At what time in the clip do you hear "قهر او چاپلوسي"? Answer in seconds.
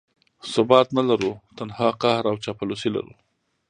2.01-2.89